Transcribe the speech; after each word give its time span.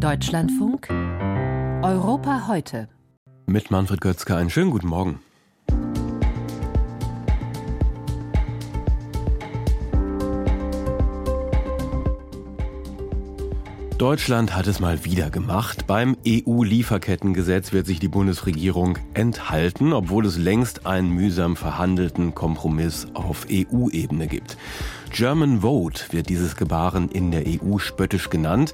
Deutschlandfunk 0.00 0.88
Europa 0.88 2.48
heute. 2.48 2.88
Mit 3.44 3.70
Manfred 3.70 4.00
Götzke 4.00 4.34
einen 4.34 4.48
schönen 4.48 4.70
guten 4.70 4.88
Morgen. 4.88 5.20
Deutschland 13.98 14.56
hat 14.56 14.66
es 14.66 14.80
mal 14.80 15.04
wieder 15.04 15.28
gemacht. 15.28 15.86
Beim 15.86 16.16
EU-Lieferkettengesetz 16.26 17.74
wird 17.74 17.84
sich 17.86 17.98
die 17.98 18.08
Bundesregierung 18.08 18.96
enthalten, 19.12 19.92
obwohl 19.92 20.24
es 20.24 20.38
längst 20.38 20.86
einen 20.86 21.10
mühsam 21.10 21.56
verhandelten 21.56 22.34
Kompromiss 22.34 23.06
auf 23.12 23.46
EU-Ebene 23.50 24.26
gibt. 24.28 24.56
German 25.12 25.60
Vote 25.62 26.04
wird 26.12 26.28
dieses 26.28 26.56
Gebaren 26.56 27.08
in 27.08 27.30
der 27.30 27.44
EU 27.46 27.78
spöttisch 27.78 28.30
genannt. 28.30 28.72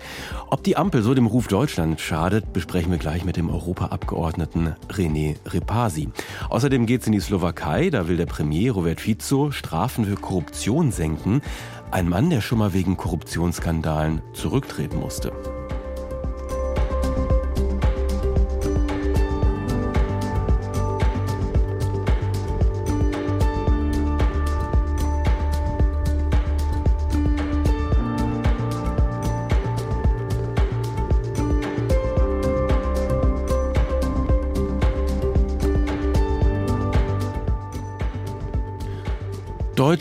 Ob 0.51 0.63
die 0.63 0.77
Ampel 0.77 1.03
so 1.03 1.15
dem 1.15 1.27
Ruf 1.27 1.49
Deutschland 1.49 2.01
schadet, 2.01 2.53
besprechen 2.53 2.91
wir 2.91 2.99
gleich 2.99 3.25
mit 3.25 3.37
dem 3.37 3.49
Europaabgeordneten 3.49 4.77
René 4.89 5.37
Repasi. 5.47 6.09
Außerdem 6.51 6.87
geht 6.87 7.01
es 7.01 7.07
in 7.07 7.15
die 7.15 7.21
Slowakei. 7.21 7.91
Da 7.91 8.07
will 8.07 8.17
der 8.17 8.27
Premier 8.27 8.73
Robert 8.73 9.01
Fico 9.01 9.51
Strafen 9.51 10.05
für 10.05 10.17
Korruption 10.17 10.93
senken. 10.93 11.41
Ein 11.91 12.09
Mann, 12.09 12.31
der 12.31 12.43
schon 12.43 12.59
mal 12.59 12.75
wegen 12.75 12.97
Korruptionsskandalen 12.97 14.21
zurücktreten 14.35 15.01
musste. 15.01 15.33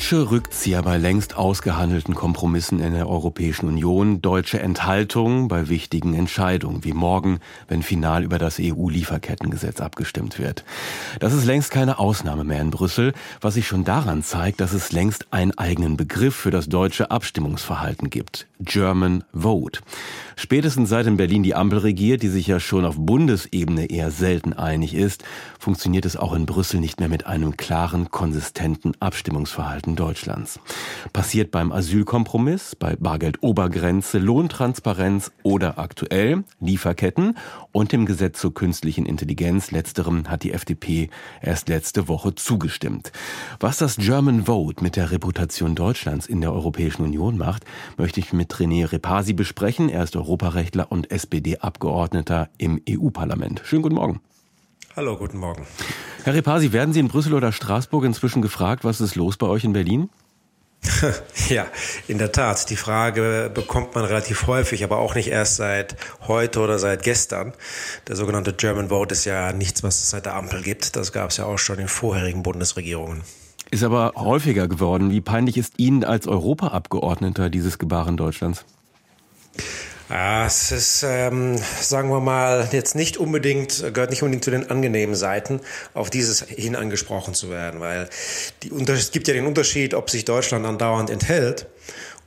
Deutsche 0.06 0.30
Rückzieher 0.30 0.84
bei 0.84 0.98
längst 0.98 1.36
ausgehandelten 1.36 2.14
Kompromissen 2.14 2.80
in 2.80 2.94
der 2.94 3.10
Europäischen 3.10 3.68
Union, 3.68 4.22
deutsche 4.22 4.60
Enthaltung 4.60 5.48
bei 5.48 5.68
wichtigen 5.68 6.14
Entscheidungen, 6.14 6.84
wie 6.84 6.94
morgen, 6.94 7.40
wenn 7.68 7.82
final 7.82 8.24
über 8.24 8.38
das 8.38 8.60
EU-Lieferkettengesetz 8.62 9.82
abgestimmt 9.82 10.38
wird. 10.38 10.64
Das 11.20 11.34
ist 11.34 11.46
längst 11.46 11.72
keine 11.72 11.98
Ausnahme 11.98 12.44
mehr 12.44 12.62
in 12.62 12.70
Brüssel, 12.70 13.14
was 13.42 13.56
sich 13.56 13.66
schon 13.66 13.84
daran 13.84 14.22
zeigt, 14.22 14.60
dass 14.60 14.74
es 14.74 14.92
längst 14.92 15.34
einen 15.34 15.58
eigenen 15.58 15.98
Begriff 15.98 16.36
für 16.36 16.52
das 16.52 16.70
deutsche 16.70 17.10
Abstimmungsverhalten 17.10 18.12
gibt. 18.12 18.46
German 18.60 19.24
Vote. 19.34 19.82
Spätestens 20.38 20.90
seit 20.90 21.08
in 21.08 21.18
Berlin 21.18 21.44
die 21.44 21.56
Ampel 21.56 21.80
regiert, 21.80 22.22
die 22.22 22.30
sich 22.30 22.48
ja 22.48 22.60
schon 22.60 22.86
auf 22.86 22.96
Bundesebene 22.98 23.90
eher 23.90 24.12
selten 24.12 24.54
einig 24.54 24.94
ist, 24.94 25.24
funktioniert 25.60 26.06
es 26.06 26.16
auch 26.16 26.34
in 26.34 26.46
Brüssel 26.46 26.80
nicht 26.80 27.00
mehr 27.00 27.10
mit 27.10 27.26
einem 27.26 27.58
klaren, 27.58 28.12
konsistenten 28.12 28.94
Abstimmungsverhalten 29.00 29.95
Deutschlands. 29.96 30.60
Passiert 31.14 31.52
beim 31.52 31.72
Asylkompromiss, 31.72 32.76
bei 32.76 32.96
Bargeldobergrenze, 32.96 34.20
Lohntransparenz 34.20 35.32
oder 35.44 35.80
aktuell 35.80 36.44
Lieferketten 36.60 37.38
und 37.72 37.92
dem 37.92 38.06
Gesetz 38.06 38.40
zur 38.40 38.54
künstlichen 38.54 39.06
Intelligenz. 39.06 39.72
Letzterem 39.72 40.30
hat 40.30 40.44
die 40.44 40.54
FDP 40.54 41.10
erst 41.42 41.70
letzte 41.70 42.08
Woche 42.08 42.36
zugestimmt. 42.36 43.12
Was 43.60 43.78
das 43.78 43.98
German 43.98 44.46
Vote 44.46 44.84
mit 44.84 44.96
der 44.96 45.12
Reputation 45.12 45.76
Deutschlands 45.76 46.28
in 46.28 46.42
der 46.42 46.54
Europäischen 46.54 47.04
Union 47.04 47.38
macht, 47.38 47.66
möchte 47.98 48.20
ich 48.20 48.34
mit 48.34 48.54
René 48.54 48.92
Repasi 48.92 49.34
besprechen. 49.34 49.90
Er 49.90 50.04
ist 50.04 50.16
Europarechtler 50.16 50.92
und 50.92 51.12
SPD-Abgeordneter 51.12 52.50
im 52.58 52.82
EU-Parlament. 52.90 53.62
Schönen 53.64 53.82
guten 53.82 53.96
Morgen. 53.96 54.22
Hallo, 54.96 55.18
guten 55.18 55.38
Morgen. 55.38 55.68
Herr 56.24 56.34
Repasi, 56.34 56.72
werden 56.72 56.94
Sie 56.94 57.02
in 57.02 57.10
Brüssel 57.10 57.34
oder 57.34 57.52
Straßburg 57.52 58.06
inzwischen 58.06 58.42
gefragt, 58.42 58.86
was 58.86 59.02
ist 59.02 59.16
los 59.16 59.36
bei 59.36 59.46
euch 59.48 59.66
in 59.66 59.74
Berlin? 59.74 60.10
Ja, 61.50 61.68
in 62.08 62.18
der 62.18 62.32
Tat. 62.32 62.70
Die 62.70 62.76
Frage 62.76 63.52
bekommt 63.54 63.94
man 63.94 64.06
relativ 64.06 64.48
häufig, 64.48 64.84
aber 64.84 64.98
auch 64.98 65.14
nicht 65.14 65.28
erst 65.28 65.58
seit 65.58 65.96
heute 66.28 66.60
oder 66.60 66.80
seit 66.80 67.04
gestern. 67.04 67.54
Der 68.08 68.16
sogenannte 68.16 68.54
German 68.54 68.90
Vote 68.90 69.14
ist 69.14 69.26
ja 69.26 69.52
nichts, 69.54 69.84
was 69.84 70.02
es 70.02 70.10
seit 70.10 70.26
der 70.26 70.36
Ampel 70.36 70.64
gibt. 70.64 70.96
Das 70.96 71.12
gab 71.12 71.30
es 71.30 71.38
ja 71.38 71.46
auch 71.46 71.60
schon 71.60 71.78
in 71.78 71.88
vorherigen 71.88 72.42
Bundesregierungen. 72.42 73.22
Ist 73.70 73.84
aber 73.84 74.14
häufiger 74.16 74.68
geworden. 74.68 75.12
Wie 75.12 75.22
peinlich 75.22 75.58
ist 75.58 75.74
Ihnen 75.78 76.04
als 76.04 76.28
Europaabgeordneter 76.28 77.50
dieses 77.50 77.78
Gebaren 77.78 78.18
Deutschlands? 78.18 78.66
Ja, 80.10 80.46
es 80.46 80.72
ist, 80.72 81.04
ähm, 81.04 81.58
sagen 81.82 82.10
wir 82.10 82.20
mal, 82.20 82.70
jetzt 82.72 82.96
nicht 82.96 83.18
unbedingt, 83.18 83.92
gehört 83.94 84.12
nicht 84.12 84.22
unbedingt 84.22 84.44
zu 84.44 84.52
den 84.52 84.70
angenehmen 84.70 85.16
Seiten, 85.16 85.62
auf 85.96 86.12
dieses 86.12 86.42
hin 86.44 86.76
angesprochen 86.76 87.34
zu 87.34 87.50
werden, 87.50 87.80
weil 87.80 88.08
die, 88.62 88.72
es 88.92 89.12
gibt 89.12 89.28
ja 89.28 89.34
den 89.34 89.48
Unterschied, 89.48 89.96
ob 89.96 90.12
sich 90.12 90.24
Deutschland 90.24 90.66
andauernd 90.66 91.10
enthält 91.10 91.66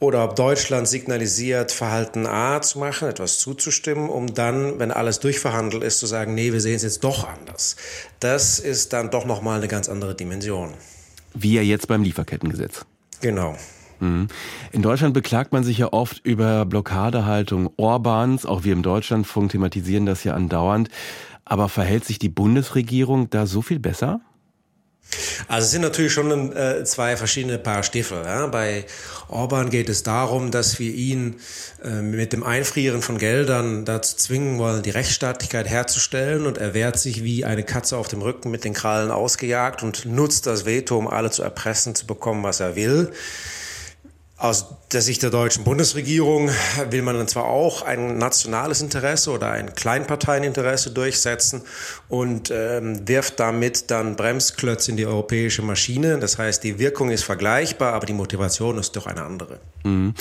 oder 0.00 0.24
ob 0.24 0.34
Deutschland 0.34 0.88
signalisiert, 0.88 1.70
Verhalten 1.70 2.26
A 2.26 2.60
zu 2.60 2.80
machen, 2.80 3.08
etwas 3.08 3.38
zuzustimmen, 3.38 4.08
um 4.08 4.34
dann, 4.34 4.80
wenn 4.80 4.90
alles 4.90 5.20
durchverhandelt 5.20 5.84
ist, 5.84 6.00
zu 6.00 6.06
sagen, 6.06 6.34
nee, 6.34 6.52
wir 6.52 6.60
sehen 6.60 6.76
es 6.76 6.82
jetzt 6.82 7.04
doch 7.04 7.28
anders. 7.28 7.76
Das 8.18 8.58
ist 8.58 8.92
dann 8.92 9.10
doch 9.10 9.24
nochmal 9.24 9.58
eine 9.58 9.68
ganz 9.68 9.88
andere 9.88 10.16
Dimension. 10.16 10.74
Wie 11.34 11.54
ja 11.54 11.62
jetzt 11.62 11.86
beim 11.86 12.02
Lieferkettengesetz. 12.02 12.84
Genau. 13.20 13.56
Mhm. 14.00 14.28
In 14.72 14.82
Deutschland 14.82 15.14
beklagt 15.14 15.52
man 15.52 15.64
sich 15.64 15.78
ja 15.78 15.92
oft 15.92 16.24
über 16.24 16.64
Blockadehaltung 16.64 17.70
Orbans. 17.76 18.46
Auch 18.46 18.64
wir 18.64 18.72
im 18.72 18.82
Deutschlandfunk 18.82 19.52
thematisieren 19.52 20.06
das 20.06 20.24
ja 20.24 20.34
andauernd. 20.34 20.88
Aber 21.44 21.68
verhält 21.68 22.04
sich 22.04 22.18
die 22.18 22.28
Bundesregierung 22.28 23.30
da 23.30 23.46
so 23.46 23.62
viel 23.62 23.78
besser? 23.78 24.20
Also 25.48 25.64
es 25.64 25.70
sind 25.70 25.80
natürlich 25.80 26.12
schon 26.12 26.54
äh, 26.54 26.84
zwei 26.84 27.16
verschiedene 27.16 27.58
Paar 27.58 27.82
Stiefel. 27.82 28.22
Ja? 28.24 28.46
Bei 28.48 28.84
Orban 29.28 29.70
geht 29.70 29.88
es 29.88 30.02
darum, 30.02 30.50
dass 30.50 30.78
wir 30.78 30.92
ihn 30.92 31.36
äh, 31.82 32.02
mit 32.02 32.32
dem 32.34 32.42
Einfrieren 32.42 33.00
von 33.00 33.16
Geldern 33.16 33.84
dazu 33.86 34.16
zwingen 34.16 34.58
wollen, 34.58 34.82
die 34.82 34.90
Rechtsstaatlichkeit 34.90 35.66
herzustellen. 35.66 36.46
Und 36.46 36.58
er 36.58 36.74
wehrt 36.74 36.98
sich 36.98 37.24
wie 37.24 37.44
eine 37.44 37.62
Katze 37.62 37.96
auf 37.96 38.08
dem 38.08 38.20
Rücken 38.20 38.50
mit 38.50 38.64
den 38.64 38.74
Krallen 38.74 39.10
ausgejagt 39.10 39.82
und 39.82 40.04
nutzt 40.04 40.46
das 40.46 40.66
Veto, 40.66 40.98
um 40.98 41.08
alle 41.08 41.30
zu 41.30 41.42
erpressen, 41.42 41.94
zu 41.94 42.06
bekommen, 42.06 42.42
was 42.42 42.60
er 42.60 42.76
will. 42.76 43.10
Aus 44.38 44.66
der 44.92 45.02
Sicht 45.02 45.24
der 45.24 45.30
deutschen 45.30 45.64
Bundesregierung 45.64 46.48
will 46.90 47.02
man 47.02 47.16
dann 47.16 47.26
zwar 47.26 47.46
auch 47.46 47.82
ein 47.82 48.18
nationales 48.18 48.80
Interesse 48.80 49.32
oder 49.32 49.50
ein 49.50 49.74
Kleinparteieninteresse 49.74 50.92
durchsetzen 50.92 51.62
und 52.08 52.50
ähm, 52.54 53.06
wirft 53.06 53.40
damit 53.40 53.90
dann 53.90 54.14
Bremsklötze 54.14 54.92
in 54.92 54.96
die 54.96 55.06
europäische 55.06 55.62
Maschine. 55.62 56.20
Das 56.20 56.38
heißt, 56.38 56.62
die 56.62 56.78
Wirkung 56.78 57.10
ist 57.10 57.24
vergleichbar, 57.24 57.92
aber 57.92 58.06
die 58.06 58.12
Motivation 58.12 58.78
ist 58.78 58.94
doch 58.96 59.06
eine 59.06 59.24
andere. 59.24 59.58
Mhm. 59.84 60.14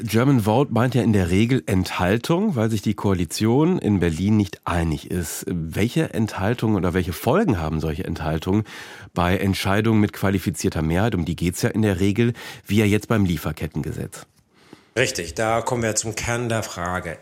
German 0.00 0.40
Vote 0.40 0.72
meint 0.72 0.94
ja 0.94 1.02
in 1.02 1.12
der 1.12 1.30
Regel 1.30 1.62
Enthaltung, 1.66 2.56
weil 2.56 2.70
sich 2.70 2.82
die 2.82 2.94
Koalition 2.94 3.78
in 3.78 4.00
Berlin 4.00 4.36
nicht 4.36 4.60
einig 4.64 5.10
ist. 5.10 5.44
Welche 5.46 6.14
Enthaltung 6.14 6.74
oder 6.74 6.94
welche 6.94 7.12
Folgen 7.12 7.60
haben 7.60 7.80
solche 7.80 8.04
Enthaltungen 8.04 8.64
bei 9.14 9.36
Entscheidungen 9.36 10.00
mit 10.00 10.12
qualifizierter 10.12 10.82
Mehrheit? 10.82 11.14
Um 11.14 11.24
die 11.24 11.36
geht 11.36 11.54
es 11.54 11.62
ja 11.62 11.68
in 11.70 11.82
der 11.82 12.00
Regel, 12.00 12.32
wie 12.66 12.78
ja 12.78 12.84
jetzt 12.84 13.08
beim 13.08 13.24
Lieferkettengesetz. 13.58 14.26
Richtig, 14.96 15.34
da 15.34 15.60
kommen 15.60 15.84
wir 15.84 15.94
zum 15.94 16.16
Kern 16.16 16.48
der 16.48 16.64
Frage, 16.64 17.18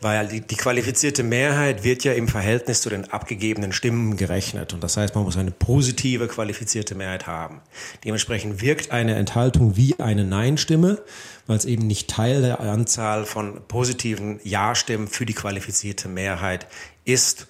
weil 0.00 0.28
die, 0.28 0.40
die, 0.40 0.56
qualifizierte 0.56 1.22
Mehrheit 1.22 1.84
wird 1.84 2.02
ja 2.02 2.14
im 2.14 2.26
Verhältnis 2.26 2.80
zu 2.80 2.88
den 2.88 3.10
abgegebenen 3.12 3.72
Stimmen 3.72 4.16
gerechnet 4.16 4.72
und 4.72 4.82
das 4.82 4.96
heißt, 4.96 5.14
man 5.14 5.24
muss 5.24 5.36
eine 5.36 5.50
positive 5.50 6.26
qualifizierte 6.26 6.94
Mehrheit 6.94 7.26
haben. 7.26 7.60
Dementsprechend 8.02 8.62
wirkt 8.62 8.92
eine 8.92 9.14
Enthaltung 9.16 9.76
wie 9.76 10.00
eine 10.00 10.24
Nein-Stimme, 10.24 11.02
weil 11.48 11.56
es 11.56 11.64
eben 11.64 11.88
nicht 11.88 12.08
Teil 12.08 12.42
der 12.42 12.60
Anzahl 12.60 13.24
von 13.24 13.60
positiven 13.66 14.38
Ja-Stimmen 14.44 15.08
für 15.08 15.26
die 15.26 15.34
qualifizierte 15.34 16.06
Mehrheit 16.06 16.68
ist. 17.08 17.46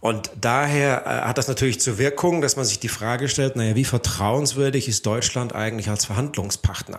Und 0.00 0.30
daher 0.40 1.06
äh, 1.06 1.26
hat 1.26 1.38
das 1.38 1.48
natürlich 1.48 1.80
zur 1.80 1.98
Wirkung, 1.98 2.40
dass 2.40 2.56
man 2.56 2.64
sich 2.64 2.78
die 2.78 2.88
Frage 2.88 3.28
stellt, 3.28 3.56
naja, 3.56 3.74
wie 3.74 3.84
vertrauenswürdig 3.84 4.88
ist 4.88 5.06
Deutschland 5.06 5.54
eigentlich 5.54 5.88
als 5.88 6.04
Verhandlungspartner? 6.04 6.98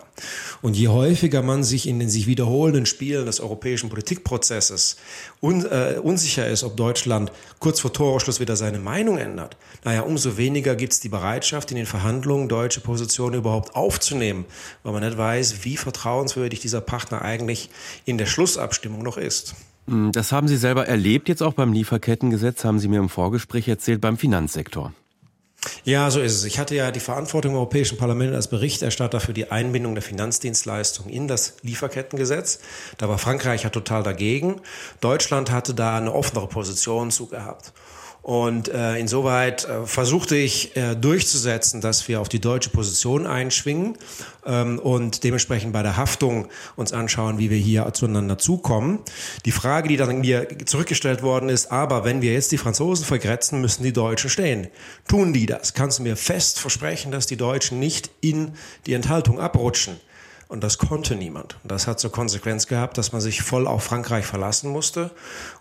Und 0.61 0.75
je 0.75 0.88
häufiger 0.88 1.41
man 1.41 1.63
sich 1.63 1.88
in 1.88 1.99
den 1.99 2.09
sich 2.09 2.27
wiederholenden 2.27 2.85
Spielen 2.85 3.25
des 3.27 3.39
europäischen 3.39 3.89
Politikprozesses 3.89 4.97
un, 5.41 5.65
äh, 5.65 5.99
unsicher 6.01 6.47
ist, 6.47 6.63
ob 6.63 6.75
Deutschland 6.75 7.31
kurz 7.59 7.79
vor 7.79 7.94
Torausschluss 7.94 8.39
wieder 8.39 8.55
seine 8.55 8.79
Meinung 8.79 9.17
ändert, 9.17 9.57
naja, 9.83 10.01
umso 10.01 10.38
weniger 10.38 10.75
gibt 10.75 10.94
es 10.94 10.99
die 10.99 11.09
Bereitschaft, 11.09 11.71
in 11.71 11.77
den 11.77 11.85
Verhandlungen 11.85 12.49
deutsche 12.49 12.81
Positionen 12.81 13.35
überhaupt 13.35 13.75
aufzunehmen, 13.75 14.45
weil 14.83 14.94
man 14.94 15.03
nicht 15.03 15.17
weiß, 15.17 15.63
wie 15.63 15.77
vertrauenswürdig 15.77 16.36
dieser 16.37 16.81
Partner 16.81 17.21
eigentlich 17.21 17.69
in 18.05 18.17
der 18.17 18.25
Schlussabstimmung 18.25 19.03
noch 19.03 19.17
ist. 19.17 19.55
Hm, 19.87 20.11
das 20.11 20.31
haben 20.31 20.47
Sie 20.47 20.57
selber 20.57 20.87
erlebt, 20.87 21.29
jetzt 21.29 21.41
auch 21.41 21.53
beim 21.53 21.73
Lieferkettengesetz, 21.73 22.63
haben 22.63 22.79
Sie 22.79 22.87
mir 22.87 22.99
im 22.99 23.09
Vorgespräch 23.09 23.67
erzählt, 23.67 24.01
beim 24.01 24.17
Finanzsektor. 24.17 24.93
Ja, 25.83 26.11
so 26.11 26.21
ist 26.21 26.33
es. 26.33 26.43
Ich 26.45 26.59
hatte 26.59 26.75
ja 26.75 26.91
die 26.91 26.99
Verantwortung 26.99 27.51
im 27.53 27.57
Europäischen 27.57 27.97
Parlament 27.97 28.33
als 28.33 28.47
Berichterstatter 28.47 29.19
für 29.19 29.33
die 29.33 29.51
Einbindung 29.51 29.95
der 29.95 30.03
Finanzdienstleistungen 30.03 31.11
in 31.11 31.27
das 31.27 31.55
Lieferkettengesetz. 31.61 32.59
Da 32.97 33.09
war 33.09 33.17
Frankreich 33.17 33.63
ja 33.63 33.69
total 33.69 34.03
dagegen. 34.03 34.61
Deutschland 35.01 35.51
hatte 35.51 35.73
da 35.73 35.97
eine 35.97 36.13
offenere 36.13 36.47
Position 36.47 37.11
zu 37.11 37.27
gehabt. 37.27 37.73
Und 38.27 38.68
äh, 38.68 38.97
insoweit 39.00 39.63
äh, 39.63 39.85
versuchte 39.85 40.35
ich 40.35 40.75
äh, 40.75 40.95
durchzusetzen, 40.95 41.79
dass 41.79 42.09
wir 42.09 42.19
auf 42.19 42.27
die 42.27 42.41
deutsche 42.41 42.69
Position 42.69 43.25
einschwingen 43.25 43.97
ähm, 44.45 44.79
und 44.79 45.24
dementsprechend 45.24 45.71
bei 45.71 45.81
der 45.81 45.95
Haftung 45.95 46.50
uns 46.75 46.91
anschauen, 46.91 47.39
wie 47.39 47.50
wir 47.50 47.57
hier 47.57 47.89
zueinander 47.94 48.38
zukommen. 48.38 49.00
Die 49.45 49.53
Frage, 49.53 49.88
die 49.88 49.95
dann 49.95 50.19
mir 50.19 50.45
zurückgestellt 50.65 51.24
worden 51.24 51.47
ist, 51.47 51.71
aber 51.71 52.03
wenn 52.03 52.21
wir 52.21 52.33
jetzt 52.33 52.51
die 52.51 52.57
Franzosen 52.57 53.06
vergrätzen, 53.06 53.62
müssen 53.62 53.83
die 53.83 53.94
Deutschen 53.94 54.30
stehen. 54.30 54.68
Tun 55.07 55.31
die 55.31 55.45
das? 55.45 55.73
Kannst 55.73 56.00
du 56.00 56.03
mir 56.03 56.18
fest 56.18 56.59
versprechen, 56.59 57.13
dass 57.13 57.27
die 57.27 57.38
Deutschen 57.38 57.80
nicht 57.80 58.09
in 58.19 58.51
die 58.88 58.94
Enthaltung 58.94 59.39
abrutschen? 59.39 60.01
Und 60.50 60.63
das 60.63 60.77
konnte 60.77 61.15
niemand. 61.15 61.57
Das 61.65 61.88
hat 61.88 62.00
zur 62.00 62.12
Konsequenz 62.12 62.68
gehabt, 62.68 62.97
dass 62.97 63.12
man 63.12 63.19
sich 63.19 63.41
voll 63.41 63.68
auf 63.68 63.83
Frankreich 63.83 64.25
verlassen 64.25 64.71
musste 64.71 65.12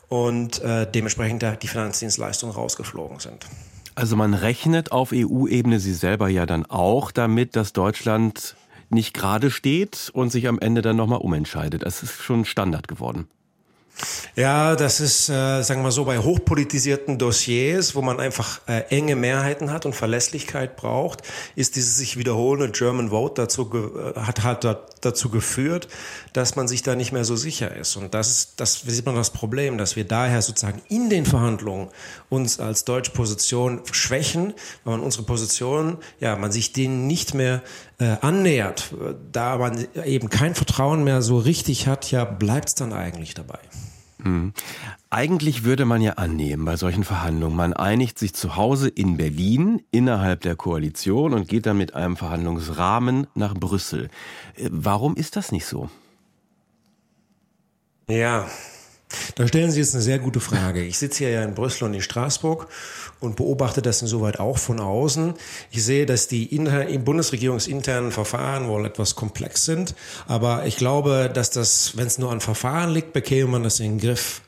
und 0.09 0.61
äh, 0.63 0.91
dementsprechend 0.91 1.45
die 1.63 1.69
Finanzdienstleistungen 1.69 2.55
rausgeflogen 2.55 3.19
sind. 3.19 3.47
Also 3.95 4.15
man 4.15 4.35
rechnet 4.35 4.93
auf 4.93 5.13
EU-Ebene 5.13 5.81
Sie 5.81 5.95
selber 5.95 6.29
ja 6.29 6.45
dann 6.45 6.67
auch 6.67 7.11
damit, 7.11 7.57
dass 7.57 7.73
Deutschland 7.73 8.57
nicht 8.91 9.15
gerade 9.15 9.51
steht 9.51 10.11
und 10.13 10.31
sich 10.31 10.49
am 10.49 10.59
Ende 10.59 10.83
dann 10.83 10.97
nochmal 10.97 11.21
umentscheidet. 11.21 11.83
Das 11.83 12.03
ist 12.03 12.23
schon 12.23 12.45
Standard 12.45 12.89
geworden. 12.89 13.27
Ja, 14.35 14.77
das 14.77 15.01
ist, 15.01 15.31
äh, 15.31 15.63
sagen 15.63 15.81
wir 15.81 15.85
mal 15.85 15.91
so, 15.91 16.05
bei 16.05 16.19
hochpolitisierten 16.19 17.19
Dossiers, 17.19 17.95
wo 17.95 18.03
man 18.03 18.21
einfach 18.21 18.61
äh, 18.67 18.81
enge 18.91 19.17
Mehrheiten 19.17 19.71
hat 19.71 19.87
und 19.87 19.95
Verlässlichkeit 19.95 20.77
braucht, 20.77 21.23
ist 21.55 21.77
dieses 21.77 21.97
sich 21.97 22.19
wiederholende 22.19 22.71
German 22.71 23.11
Vote 23.11 23.43
dazu 23.43 23.71
äh, 23.73 24.21
hat 24.21 24.45
halt 24.45 24.67
dazu 25.01 25.31
geführt, 25.31 25.89
dass 26.35 26.57
man 26.57 26.69
sich 26.69 26.83
da 26.83 26.95
nicht 26.95 27.13
mehr 27.13 27.25
so 27.25 27.37
sicher 27.37 27.75
ist. 27.75 27.97
Und 27.97 28.13
das 28.13 28.31
ist, 28.31 28.61
das 28.61 28.81
sieht 28.81 29.07
man 29.07 29.15
das 29.15 29.31
Problem, 29.31 29.79
dass 29.79 29.97
wir 29.97 30.05
daher 30.05 30.43
sozusagen 30.43 30.83
in 30.89 31.09
den 31.09 31.25
Verhandlungen 31.25 31.89
uns 32.29 32.61
als 32.61 32.85
deutsche 32.85 33.13
Position 33.13 33.81
schwächen, 33.91 34.55
weil 34.85 34.97
man 34.97 35.01
unsere 35.05 35.25
Position, 35.25 35.99
ja, 36.21 36.37
man 36.37 36.53
sich 36.53 36.73
denen 36.73 37.07
nicht 37.07 37.35
mehr 37.35 37.63
äh, 37.99 38.17
annähert, 38.21 38.95
da 39.33 39.59
man 39.59 39.87
eben 40.05 40.29
kein 40.29 40.55
Vertrauen 40.55 41.05
mehr 41.05 41.23
so 41.23 41.39
richtig 41.39 41.87
hat, 41.87 42.11
ja, 42.11 42.25
bleibt 42.25 42.69
es 42.69 42.75
dann 42.75 42.93
eigentlich 42.93 43.35
dabei. 43.35 43.59
Hm. 44.23 44.53
Eigentlich 45.11 45.65
würde 45.65 45.85
man 45.85 46.03
ja 46.03 46.15
annehmen 46.15 46.65
bei 46.65 46.77
solchen 46.77 47.05
Verhandlungen, 47.05 47.57
man 47.57 47.73
einigt 47.73 48.19
sich 48.19 48.35
zu 48.35 48.57
Hause 48.57 48.89
in 48.89 49.17
Berlin 49.17 49.83
innerhalb 49.91 50.41
der 50.41 50.57
Koalition 50.57 51.33
und 51.33 51.49
geht 51.49 51.67
dann 51.67 51.79
mit 51.79 51.95
einem 51.95 52.17
Verhandlungsrahmen 52.17 53.27
nach 53.35 53.55
Brüssel. 53.55 54.09
Äh, 54.57 54.69
warum 54.73 55.15
ist 55.17 55.37
das 55.37 55.53
nicht 55.53 55.67
so? 55.67 55.91
Ja, 58.09 58.47
da 59.37 59.47
stellen 59.47 59.71
Sie 59.71 59.81
jetzt 59.81 59.95
eine 59.95 60.03
sehr 60.03 60.19
gute 60.19 60.41
Frage. 60.41 60.83
Ich 60.83 60.99
sitze 60.99 61.19
hier 61.19 61.31
ja 61.31 61.45
in 61.45 61.55
Brüssel 61.55 61.85
und 61.85 61.95
in 61.95 62.03
Straßburg 62.03 62.67
und 63.21 63.37
beobachte 63.37 63.83
das 63.83 64.03
insoweit 64.03 64.41
auch 64.41 64.59
von 64.59 64.81
außen. 64.81 65.35
Ich 65.71 65.85
sehe, 65.85 66.07
dass 66.07 66.29
die 66.29 66.55
inter, 66.55 66.85
bundesregierungsinternen 66.99 68.11
Verfahren 68.11 68.69
wohl 68.69 68.85
etwas 68.87 69.15
komplex 69.15 69.65
sind, 69.65 69.95
aber 70.27 70.67
ich 70.67 70.77
glaube, 70.77 71.31
dass 71.33 71.51
das, 71.51 71.97
wenn 71.97 72.07
es 72.07 72.19
nur 72.19 72.33
an 72.33 72.41
Verfahren 72.41 72.91
liegt, 72.91 73.13
bekäme 73.13 73.51
man 73.51 73.63
das 73.63 73.81
in 73.81 73.99
den 73.99 74.01
Griff. 74.01 74.43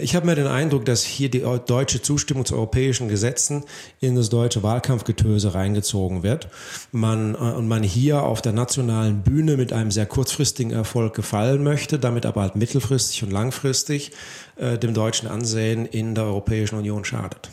Ich 0.00 0.16
habe 0.16 0.26
mir 0.26 0.34
den 0.34 0.46
Eindruck, 0.46 0.84
dass 0.84 1.02
hier 1.04 1.30
die 1.30 1.44
deutsche 1.66 2.02
Zustimmung 2.02 2.44
zu 2.44 2.54
europäischen 2.54 3.08
Gesetzen 3.08 3.64
in 4.00 4.16
das 4.16 4.28
deutsche 4.28 4.62
Wahlkampfgetöse 4.62 5.54
reingezogen 5.54 6.22
wird. 6.22 6.48
Man, 6.92 7.34
äh, 7.34 7.38
und 7.38 7.68
man 7.68 7.82
hier 7.82 8.22
auf 8.22 8.42
der 8.42 8.52
nationalen 8.52 9.22
Bühne 9.22 9.56
mit 9.56 9.72
einem 9.72 9.90
sehr 9.90 10.06
kurzfristigen 10.06 10.72
Erfolg 10.72 11.14
gefallen 11.14 11.62
möchte, 11.62 11.98
damit 11.98 12.26
aber 12.26 12.42
halt 12.42 12.56
mittelfristig 12.56 13.22
und 13.22 13.30
langfristig 13.30 14.12
äh, 14.56 14.78
dem 14.78 14.94
deutschen 14.94 15.28
Ansehen 15.28 15.86
in 15.86 16.14
der 16.14 16.24
Europäischen 16.24 16.76
Union 16.76 17.04
schadet. 17.04 17.50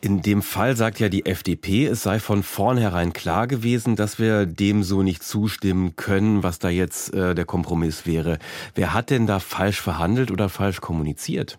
In 0.00 0.20
dem 0.20 0.42
Fall 0.42 0.76
sagt 0.76 1.00
ja 1.00 1.08
die 1.08 1.26
FDP, 1.26 1.86
es 1.86 2.02
sei 2.02 2.20
von 2.20 2.42
vornherein 2.42 3.12
klar 3.12 3.46
gewesen, 3.46 3.96
dass 3.96 4.18
wir 4.18 4.44
dem 4.46 4.82
so 4.82 5.02
nicht 5.02 5.22
zustimmen 5.22 5.96
können, 5.96 6.42
was 6.42 6.58
da 6.58 6.68
jetzt 6.68 7.14
äh, 7.14 7.34
der 7.34 7.46
Kompromiss 7.46 8.06
wäre. 8.06 8.38
Wer 8.74 8.92
hat 8.92 9.10
denn 9.10 9.26
da 9.26 9.40
falsch 9.40 9.80
verhandelt 9.80 10.30
oder 10.30 10.48
falsch 10.48 10.80
kommuniziert? 10.80 11.58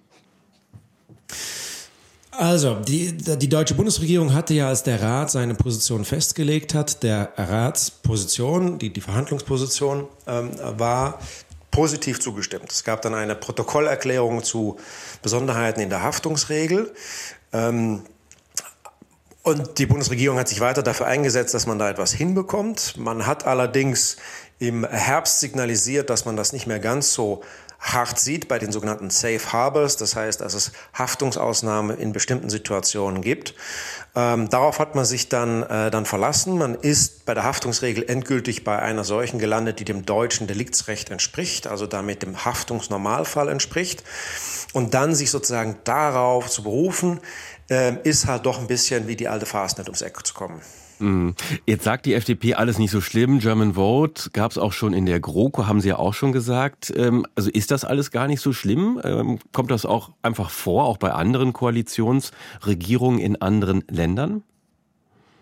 Also, 2.32 2.76
die, 2.76 3.18
die 3.18 3.50
deutsche 3.50 3.74
Bundesregierung 3.74 4.36
hatte 4.36 4.54
ja, 4.54 4.68
als 4.68 4.84
der 4.84 5.02
Rat 5.02 5.32
seine 5.32 5.56
Position 5.56 6.06
festgelegt 6.06 6.76
hat, 6.76 7.02
der 7.02 7.34
Ratsposition, 7.36 8.78
die, 8.78 8.94
die 8.94 9.02
Verhandlungsposition, 9.02 10.08
ähm, 10.28 10.52
war 10.78 11.20
positiv 11.72 12.20
zugestimmt. 12.20 12.72
Es 12.72 12.84
gab 12.84 13.02
dann 13.02 13.16
eine 13.16 13.34
Protokollerklärung 13.34 14.44
zu 14.44 14.78
Besonderheiten 15.24 15.80
in 15.80 15.90
der 15.90 16.04
Haftungsregel. 16.04 16.94
Ähm, 17.54 18.04
und 19.48 19.78
die 19.78 19.86
Bundesregierung 19.86 20.38
hat 20.38 20.50
sich 20.50 20.60
weiter 20.60 20.84
dafür 20.84 21.06
eingesetzt, 21.06 21.54
dass 21.54 21.68
man 21.68 21.80
da 21.80 21.90
etwas 21.90 22.12
hinbekommt. 22.12 22.96
Man 22.98 23.26
hat 23.26 23.46
allerdings 23.48 24.18
im 24.60 24.84
Herbst 24.84 25.40
signalisiert, 25.40 26.10
dass 26.10 26.26
man 26.26 26.36
das 26.36 26.52
nicht 26.52 26.68
mehr 26.68 26.80
ganz 26.80 27.14
so 27.14 27.42
hart 27.80 28.20
sieht 28.20 28.48
bei 28.48 28.60
den 28.60 28.72
sogenannten 28.72 29.10
Safe 29.10 29.52
Harbors, 29.52 29.98
das 29.98 30.16
heißt, 30.16 30.42
dass 30.42 30.54
es 30.54 30.72
Haftungsausnahmen 30.94 31.98
in 31.98 32.12
bestimmten 32.12 32.50
Situationen 32.50 33.22
gibt. 33.22 33.54
Ähm, 34.16 34.50
darauf 34.50 34.80
hat 34.80 34.96
man 34.96 35.06
sich 35.06 35.30
dann, 35.30 35.64
äh, 35.64 35.92
dann 35.92 36.06
verlassen. 36.06 36.58
Man 36.58 36.76
ist 36.76 37.26
bei 37.26 37.34
der 37.34 37.44
Haftungsregel 37.44 38.10
endgültig 38.10 38.64
bei 38.64 38.80
einer 38.80 39.04
solchen 39.04 39.38
gelandet, 39.40 39.80
die 39.80 39.86
dem 39.86 40.06
deutschen 40.06 40.48
Deliktsrecht 40.48 41.12
entspricht, 41.12 41.68
also 41.68 41.86
damit 41.86 42.24
dem 42.24 42.44
Haftungsnormalfall 42.46 43.50
entspricht. 43.50 44.04
Und 44.74 44.94
dann 44.94 45.14
sich 45.14 45.30
sozusagen 45.30 45.78
darauf 45.84 46.50
zu 46.50 46.64
berufen, 46.64 47.20
äh, 47.70 47.94
ist 48.04 48.26
halt 48.26 48.46
doch 48.46 48.60
ein 48.60 48.68
bisschen 48.68 49.08
wie 49.08 49.16
die 49.16 49.28
alte 49.28 49.46
Fastnet 49.46 49.88
ums 49.88 50.02
Eck 50.02 50.26
zu 50.26 50.34
kommen. 50.34 50.62
Mhm. 51.00 51.36
Jetzt 51.66 51.84
sagt 51.84 52.06
die 52.06 52.14
FDP 52.14 52.56
alles 52.56 52.80
nicht 52.80 52.92
so 52.92 53.02
schlimm. 53.02 53.40
German 53.40 53.76
Vote 53.76 54.30
gab 54.32 54.52
es 54.52 54.58
auch 54.58 54.74
schon 54.74 54.94
in 54.94 55.06
der 55.06 55.20
GroKo, 55.20 55.68
haben 55.68 55.82
Sie 55.82 55.90
ja 55.90 55.98
auch 55.98 56.14
schon 56.14 56.32
gesagt. 56.32 56.92
Ähm, 56.96 57.26
also 57.36 57.50
ist 57.50 57.72
das 57.72 57.86
alles 57.86 58.12
gar 58.12 58.28
nicht 58.28 58.42
so 58.42 58.54
schlimm? 58.54 59.00
Ähm, 59.04 59.40
kommt 59.54 59.72
das 59.72 59.86
auch 59.86 60.12
einfach 60.22 60.50
vor, 60.50 60.86
auch 60.86 60.98
bei 60.98 61.12
anderen 61.12 61.54
Koalitionsregierungen 61.54 63.20
in 63.20 63.42
anderen 63.42 63.84
Ländern? 63.90 64.44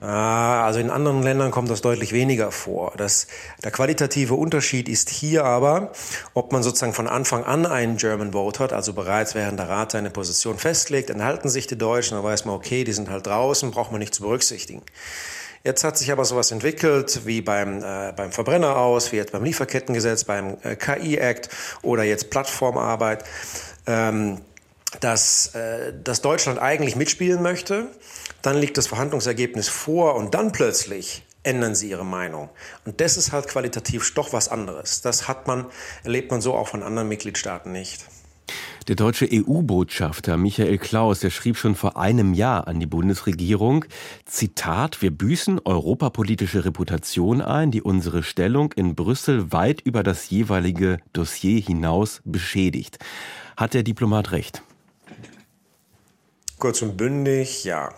Ah, 0.01 0.65
also 0.65 0.79
in 0.79 0.89
anderen 0.89 1.23
Ländern 1.23 1.51
kommt 1.51 1.69
das 1.69 1.81
deutlich 1.81 2.11
weniger 2.11 2.51
vor. 2.51 2.93
Das, 2.97 3.27
der 3.63 3.71
qualitative 3.71 4.35
Unterschied 4.35 4.89
ist 4.89 5.09
hier 5.09 5.45
aber, 5.45 5.93
ob 6.33 6.51
man 6.51 6.63
sozusagen 6.63 6.93
von 6.93 7.07
Anfang 7.07 7.43
an 7.45 7.65
einen 7.65 7.95
German 7.95 8.33
Vote 8.33 8.61
hat, 8.61 8.73
also 8.73 8.93
bereits 8.93 9.35
während 9.35 9.57
der 9.57 9.69
Rat 9.69 9.93
seine 9.93 10.11
Position 10.11 10.59
festlegt, 10.59 11.09
enthalten 11.09 11.49
sich 11.49 11.65
die 11.65 11.77
Deutschen, 11.77 12.15
dann 12.15 12.23
weiß 12.23 12.45
man, 12.45 12.55
okay, 12.55 12.83
die 12.83 12.91
sind 12.91 13.09
halt 13.09 13.25
draußen, 13.25 13.71
braucht 13.71 13.91
man 13.91 13.99
nicht 13.99 14.13
zu 14.13 14.21
berücksichtigen. 14.21 14.83
Jetzt 15.65 15.83
hat 15.83 15.97
sich 15.97 16.11
aber 16.11 16.23
sowas 16.23 16.51
entwickelt 16.51 17.25
wie 17.25 17.41
beim, 17.41 17.83
äh, 17.83 18.13
beim 18.15 18.31
Verbrenner 18.31 18.77
aus, 18.77 19.11
wie 19.11 19.17
jetzt 19.17 19.33
beim 19.33 19.43
Lieferkettengesetz, 19.43 20.23
beim 20.23 20.57
äh, 20.63 20.77
KI-Act 20.77 21.49
oder 21.81 22.03
jetzt 22.03 22.29
Plattformarbeit, 22.29 23.25
ähm, 23.85 24.39
dass, 25.01 25.53
äh, 25.55 25.91
dass 26.01 26.21
Deutschland 26.21 26.59
eigentlich 26.59 26.95
mitspielen 26.95 27.41
möchte 27.41 27.89
dann 28.45 28.57
liegt 28.57 28.77
das 28.77 28.85
Verhandlungsergebnis 28.85 29.69
vor 29.69 30.15
und 30.15 30.35
dann 30.35 30.51
plötzlich 30.51 31.23
ändern 31.41 31.73
sie 31.73 31.89
ihre 31.89 32.05
Meinung. 32.05 32.49
Und 32.85 33.01
das 33.01 33.17
ist 33.17 33.31
halt 33.31 33.47
qualitativ 33.47 34.13
doch 34.13 34.33
was 34.33 34.49
anderes. 34.49 35.01
Das 35.01 35.27
hat 35.27 35.47
man, 35.47 35.65
erlebt 36.03 36.29
man 36.29 36.41
so 36.41 36.53
auch 36.53 36.67
von 36.67 36.83
anderen 36.83 37.07
Mitgliedstaaten 37.07 37.71
nicht. 37.71 38.05
Der 38.87 38.95
deutsche 38.95 39.27
EU-Botschafter 39.31 40.37
Michael 40.37 40.77
Klaus, 40.77 41.19
der 41.19 41.31
schrieb 41.31 41.57
schon 41.57 41.73
vor 41.73 41.97
einem 41.97 42.35
Jahr 42.35 42.67
an 42.67 42.79
die 42.79 42.85
Bundesregierung, 42.85 43.85
Zitat, 44.25 45.01
wir 45.01 45.09
büßen 45.09 45.59
europapolitische 45.65 46.65
Reputation 46.65 47.41
ein, 47.41 47.71
die 47.71 47.81
unsere 47.81 48.21
Stellung 48.21 48.73
in 48.73 48.93
Brüssel 48.93 49.51
weit 49.51 49.81
über 49.81 50.03
das 50.03 50.29
jeweilige 50.29 50.99
Dossier 51.13 51.59
hinaus 51.59 52.21
beschädigt. 52.25 52.99
Hat 53.57 53.73
der 53.73 53.81
Diplomat 53.81 54.31
recht? 54.31 54.61
Kurz 56.59 56.83
und 56.83 56.95
bündig, 56.95 57.63
ja. 57.63 57.89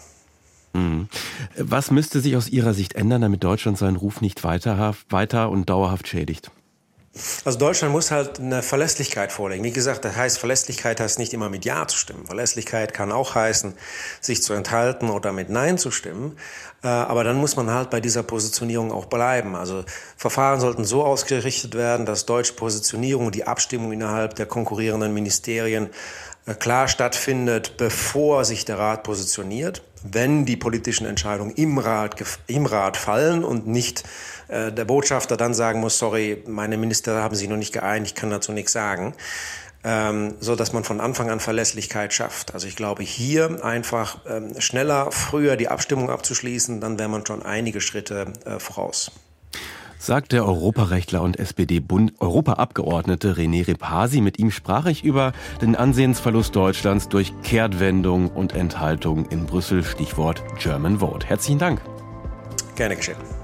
Mhm. 0.72 1.10
Was 1.58 1.91
müsste 1.91 2.22
sich 2.22 2.38
aus 2.38 2.48
Ihrer 2.48 2.74
Sicht 2.74 2.96
ändern, 2.96 3.22
damit 3.22 3.44
Deutschland 3.44 3.77
seinen 3.77 3.98
Ruf 3.98 4.22
nicht 4.22 4.46
weiter, 4.46 4.96
weiter 5.10 5.50
und 5.50 5.70
dauerhaft 5.70 6.08
schädigt? 6.08 6.50
Also 7.46 7.58
Deutschland 7.58 7.94
muss 7.94 8.12
halt 8.12 8.40
eine 8.40 8.62
Verlässlichkeit 8.62 9.32
vorlegen. 9.32 9.64
Wie 9.64 9.72
gesagt, 9.72 10.06
das 10.06 10.16
heißt, 10.16 10.38
Verlässlichkeit 10.38 11.00
heißt 11.00 11.20
nicht 11.20 11.34
immer 11.34 11.50
mit 11.50 11.66
Ja 11.66 11.88
zu 11.88 11.98
stimmen. 11.98 12.26
Verlässlichkeit 12.26 12.94
kann 12.94 13.12
auch 13.12 13.36
heißen, 13.36 13.74
sich 14.22 14.44
zu 14.44 14.54
enthalten 14.54 15.10
oder 15.10 15.32
mit 15.32 15.50
Nein 15.50 15.78
zu 15.78 15.92
stimmen. 15.92 16.38
Äh, 16.84 16.88
aber 16.88 17.24
dann 17.24 17.38
muss 17.38 17.56
man 17.56 17.72
halt 17.72 17.90
bei 17.90 18.00
dieser 18.00 18.24
Positionierung 18.24 18.92
auch 18.92 19.06
bleiben. 19.06 19.56
Also 19.56 19.84
Verfahren 20.16 20.60
sollten 20.60 20.86
so 20.86 21.04
ausgerichtet 21.04 21.76
werden, 21.76 22.06
dass 22.06 22.26
deutsche 22.26 22.54
Positionierung 22.54 23.28
und 23.28 23.36
die 23.36 23.46
Abstimmung 23.46 23.92
innerhalb 23.92 24.36
der 24.36 24.46
konkurrierenden 24.46 25.14
Ministerien 25.14 25.90
klar 26.56 26.88
stattfindet, 26.88 27.77
bevor 27.77 28.46
sich 28.46 28.66
der 28.66 28.80
Rat 28.80 29.04
positioniert, 29.04 29.82
wenn 30.04 30.46
die 30.46 30.58
politischen 30.58 31.06
Entscheidungen 31.06 31.51
im 31.51 31.77
Rat, 31.77 32.16
im 32.48 32.66
Rat 32.66 32.98
fallen 32.98 33.44
und 33.44 33.68
nicht 33.68 34.04
äh, 34.48 34.72
der 34.72 34.86
Botschafter 34.86 35.38
dann 35.38 35.54
sagen 35.54 35.80
muss, 35.80 35.98
sorry, 35.98 36.44
meine 36.48 36.77
Minister 36.77 37.22
haben 37.22 37.36
sich 37.36 37.50
noch 37.50 37.58
nicht 37.58 37.74
geeinigt, 37.74 38.16
ich 38.16 38.22
kann 38.22 38.30
dazu 38.30 38.51
nichts 38.51 38.72
sagen 38.72 39.13
ähm, 39.84 40.36
so 40.39 40.56
dass 40.56 40.74
man 40.74 40.84
von 40.84 41.00
Anfang 41.00 41.30
an 41.30 41.39
Verlässlichkeit 41.39 42.13
schafft. 42.13 42.54
Also 42.54 42.68
ich 42.68 42.75
glaube, 42.75 43.04
hier 43.04 43.63
einfach 43.63 44.20
ähm, 44.27 44.60
schneller, 44.60 45.12
früher 45.12 45.56
die 45.56 45.70
Abstimmung 45.70 46.10
abzuschließen, 46.10 46.82
dann 46.82 47.00
wäre 47.00 47.10
man 47.10 47.25
schon 47.25 47.44
einige 47.44 47.80
Schritte 47.80 48.34
äh, 48.46 48.60
voraus. 48.60 49.12
Sagt 50.00 50.32
der 50.32 50.46
Europarechtler 50.46 51.22
und 51.22 51.39
SPD-Europaabgeordnete 51.39 53.34
René 53.34 53.68
Repasi. 53.68 54.22
Mit 54.22 54.39
ihm 54.39 54.51
sprach 54.51 54.86
ich 54.86 55.04
über 55.04 55.34
den 55.62 55.75
Ansehensverlust 55.75 56.56
Deutschlands 56.56 57.10
durch 57.10 57.34
Kehrtwendung 57.44 58.30
und 58.30 58.54
Enthaltung 58.54 59.25
in 59.25 59.46
Brüssel. 59.46 59.84
Stichwort 59.84 60.44
German 60.60 61.00
Vote. 61.00 61.27
Herzlichen 61.27 61.60
Dank. 61.60 61.82
Gerne 62.75 62.96
geschehen. 62.96 63.37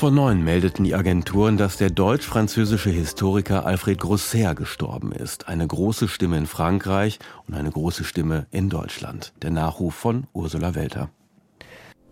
Vor 0.00 0.10
neun 0.10 0.42
meldeten 0.42 0.86
die 0.86 0.94
Agenturen, 0.94 1.58
dass 1.58 1.76
der 1.76 1.90
deutsch-französische 1.90 2.88
Historiker 2.88 3.66
Alfred 3.66 3.98
Grosser 3.98 4.54
gestorben 4.54 5.12
ist. 5.12 5.46
Eine 5.46 5.66
große 5.66 6.08
Stimme 6.08 6.38
in 6.38 6.46
Frankreich 6.46 7.18
und 7.46 7.52
eine 7.52 7.70
große 7.70 8.04
Stimme 8.04 8.46
in 8.50 8.70
Deutschland. 8.70 9.34
Der 9.42 9.50
Nachruf 9.50 9.94
von 9.94 10.26
Ursula 10.32 10.74
Welter. 10.74 11.10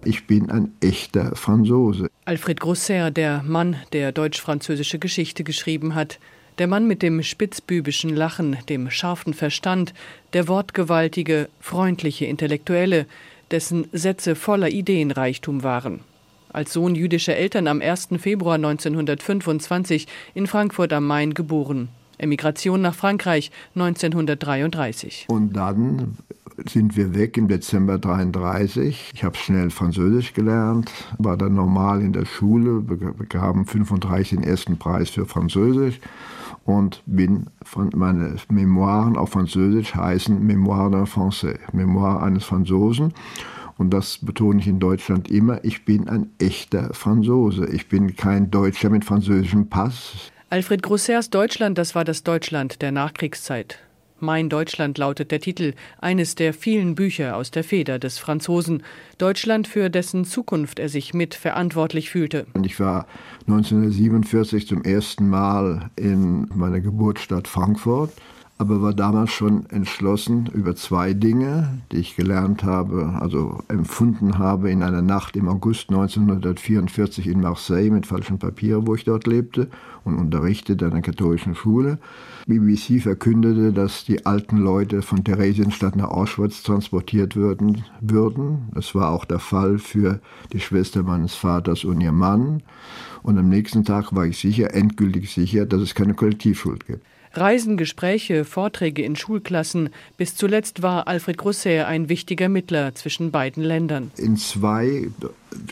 Ich 0.05 0.27
bin 0.27 0.51
ein 0.51 0.73
echter 0.83 1.35
Franzose. 1.35 2.11
Alfred 2.27 2.61
Grosser, 2.61 3.11
der 3.11 3.43
Mann, 3.43 3.77
der 3.95 4.13
deutsch-französische 4.13 4.99
Geschichte 4.99 5.43
geschrieben 5.43 5.95
hat. 5.95 6.19
Der 6.59 6.67
Mann 6.67 6.87
mit 6.87 7.01
dem 7.01 7.23
spitzbübischen 7.23 8.15
Lachen, 8.15 8.59
dem 8.69 8.91
scharfen 8.91 9.33
Verstand, 9.33 9.95
der 10.35 10.47
wortgewaltige, 10.47 11.49
freundliche 11.59 12.27
Intellektuelle, 12.27 13.07
dessen 13.51 13.89
Sätze 13.95 14.35
voller 14.35 14.69
Ideenreichtum 14.69 15.63
waren 15.63 16.01
als 16.53 16.73
Sohn 16.73 16.95
jüdischer 16.95 17.37
Eltern 17.37 17.67
am 17.67 17.81
1. 17.81 18.09
Februar 18.19 18.55
1925 18.55 20.07
in 20.35 20.47
Frankfurt 20.47 20.93
am 20.93 21.07
Main 21.07 21.35
geboren. 21.35 21.89
Emigration 22.19 22.81
nach 22.81 22.95
Frankreich 22.95 23.51
1933. 23.75 25.27
Und 25.29 25.57
dann 25.57 26.17
sind 26.67 26.97
wir 26.97 27.15
weg 27.15 27.37
im 27.37 27.49
Dezember 27.49 27.99
33. 27.99 29.13
Ich 29.15 29.25
habe 29.25 29.37
schnell 29.37 29.71
Französisch 29.71 30.35
gelernt, 30.35 30.91
war 31.19 31.37
dann 31.37 31.55
normal 31.55 32.03
in 32.03 32.13
der 32.13 32.25
Schule, 32.25 32.81
bekam 32.81 33.65
35 33.65 34.31
den 34.31 34.43
ersten 34.43 34.77
Preis 34.77 35.11
für 35.11 35.27
Französisch 35.27 36.01
und 36.65 37.03
bin 37.07 37.47
von 37.63 37.91
meine 37.95 38.37
Memoiren 38.51 39.17
auf 39.17 39.31
Französisch 39.31 39.95
heißen 39.95 40.45
Memoire 40.45 40.91
d'un 40.91 41.07
Français, 41.07 41.59
Memoire 41.73 42.23
eines 42.23 42.45
Franzosen 42.45 43.15
und 43.79 43.91
das 43.91 44.19
betone 44.21 44.61
ich 44.61 44.67
in 44.67 44.81
Deutschland 44.81 45.31
immer, 45.31 45.65
ich 45.65 45.85
bin 45.85 46.09
ein 46.09 46.31
echter 46.39 46.93
Franzose. 46.93 47.67
Ich 47.67 47.89
bin 47.89 48.17
kein 48.17 48.51
Deutscher 48.51 48.91
mit 48.91 49.05
französischem 49.05 49.69
Pass. 49.69 50.31
Alfred 50.51 50.83
Grossers 50.83 51.31
Deutschland, 51.31 51.79
das 51.79 51.95
war 51.95 52.05
das 52.05 52.25
Deutschland 52.25 52.83
der 52.83 52.91
Nachkriegszeit. 52.91 53.79
Mein 54.21 54.49
Deutschland 54.49 54.99
lautet 54.99 55.31
der 55.31 55.39
Titel 55.39 55.75
eines 56.01 56.35
der 56.35 56.53
vielen 56.53 56.97
Bücher 56.97 57.37
aus 57.37 57.53
der 57.53 57.63
Feder 57.63 58.01
des 58.01 58.19
Franzosen. 58.19 58.83
Deutschland, 59.17 59.69
für 59.69 59.91
dessen 59.91 60.25
Zukunft 60.25 60.81
er 60.81 60.89
sich 60.89 61.15
mit 61.15 61.37
verantwortlich 61.37 62.11
fühlte. 62.11 62.47
Und 62.55 62.67
ich 62.67 62.81
war 62.81 63.07
1947 63.47 64.67
zum 64.67 64.83
ersten 64.83 65.29
Mal 65.29 65.91
in 65.95 66.49
meiner 66.53 66.81
Geburtsstadt 66.81 67.47
Frankfurt 67.47 68.13
aber 68.59 68.83
war 68.83 68.93
damals 68.93 69.31
schon 69.31 69.71
entschlossen 69.71 70.51
über 70.53 70.75
zwei 70.75 71.15
Dinge, 71.15 71.79
die 71.93 71.99
ich 71.99 72.17
gelernt 72.17 72.65
habe, 72.65 73.17
also 73.21 73.61
empfunden 73.69 74.39
habe 74.39 74.73
in 74.73 74.83
einer 74.83 75.01
Nacht 75.01 75.37
im 75.37 75.49
August 75.49 75.91
1944 75.91 77.29
in 77.29 77.41
Marseille 77.41 77.91
mit 77.91 78.07
falschen 78.07 78.41
Papieren, 78.41 78.89
wo 78.89 78.97
ich 78.97 79.05
dort 79.05 79.29
lebte 79.29 79.69
und 80.03 80.17
unterrichtete 80.17 80.87
an 80.87 80.93
einer 80.93 81.03
katholischen 81.03 81.55
Schule. 81.55 81.99
BBC 82.47 83.01
verkündete, 83.01 83.73
dass 83.73 84.05
die 84.05 84.27
alten 84.27 84.57
Leute 84.59 85.03
von 85.03 85.23
Theresienstadt 85.23 85.95
nach 85.95 86.11
Auschwitz 86.11 86.65
transportiert 86.65 87.37
würden, 87.37 87.85
würden. 88.01 88.71
Das 88.75 88.93
war 88.93 89.11
auch 89.11 89.25
der 89.25 89.39
Fall 89.39 89.79
für 89.79 90.19
die 90.53 90.61
Schwester 90.61 91.05
meines 91.05 91.35
Vaters 91.35 91.85
und 91.85 92.01
ihr 92.01 92.13
Mann. 92.13 92.65
Und 93.23 93.39
am 93.39 93.49
nächsten 93.49 93.85
Tag 93.85 94.17
war 94.17 94.27
ich 94.27 94.39
sicher, 94.39 94.75
endgültig 94.75 95.33
sicher, 95.33 95.65
dass 95.65 95.81
es 95.81 95.95
keine 95.95 96.15
Kollektivschuld 96.15 96.87
gibt. 96.87 97.05
Reisen, 97.33 97.77
Gespräche, 97.77 98.45
Vorträge 98.45 99.03
in 99.03 99.17
Schulklassen. 99.17 99.91
Bis 100.17 100.35
zuletzt 100.35 100.83
war 100.83 101.09
Alfred 101.09 101.39
Grosset 101.39 101.87
ein 101.87 102.09
wichtiger 102.09 102.49
Mittler 102.49 102.95
zwischen 102.95 103.31
beiden 103.31 103.63
Ländern. 103.63 104.11
In 104.17 104.37
zwei 104.37 105.09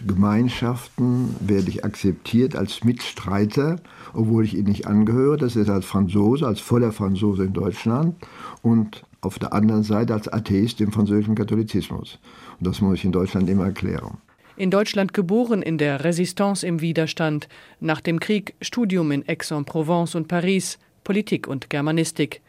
Gemeinschaften 0.06 1.36
werde 1.40 1.68
ich 1.68 1.84
akzeptiert 1.84 2.56
als 2.56 2.84
Mitstreiter, 2.84 3.80
obwohl 4.12 4.44
ich 4.44 4.54
ihnen 4.54 4.68
nicht 4.68 4.86
angehöre. 4.86 5.36
Das 5.36 5.56
ist 5.56 5.68
als 5.68 5.84
Franzose, 5.84 6.46
als 6.46 6.60
voller 6.60 6.92
Franzose 6.92 7.44
in 7.44 7.52
Deutschland 7.52 8.16
und 8.62 9.04
auf 9.20 9.38
der 9.38 9.52
anderen 9.52 9.82
Seite 9.82 10.14
als 10.14 10.28
Atheist 10.28 10.80
im 10.80 10.92
französischen 10.92 11.34
Katholizismus. 11.34 12.18
Und 12.58 12.66
das 12.66 12.80
muss 12.80 12.94
ich 12.94 13.04
in 13.04 13.12
Deutschland 13.12 13.48
immer 13.50 13.64
erklären. 13.64 14.18
In 14.56 14.70
Deutschland 14.70 15.12
geboren, 15.12 15.60
in 15.60 15.76
der 15.76 16.02
Resistance 16.02 16.66
im 16.66 16.80
Widerstand, 16.80 17.46
nach 17.78 18.00
dem 18.00 18.20
Krieg 18.20 18.54
Studium 18.62 19.12
in 19.12 19.22
Aix-en-Provence 19.28 20.14
und 20.14 20.28
Paris, 20.28 20.78
Politik 21.06 21.46
und 21.46 21.70
Germanistik. 21.70 22.42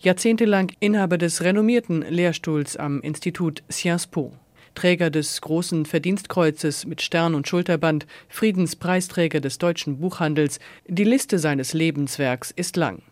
Jahrzehntelang 0.00 0.72
Inhaber 0.80 1.18
des 1.18 1.44
renommierten 1.44 2.00
Lehrstuhls 2.00 2.74
am 2.78 3.02
Institut 3.02 3.62
Sciences 3.70 4.06
Po. 4.06 4.32
Träger 4.74 5.10
des 5.10 5.42
großen 5.42 5.84
Verdienstkreuzes 5.84 6.86
mit 6.86 7.02
Stern 7.02 7.34
und 7.34 7.46
Schulterband, 7.48 8.06
Friedenspreisträger 8.30 9.40
des 9.40 9.58
deutschen 9.58 9.98
Buchhandels. 9.98 10.58
Die 10.86 11.04
Liste 11.04 11.38
seines 11.38 11.74
Lebenswerks 11.74 12.50
ist 12.50 12.78
lang. 12.78 13.02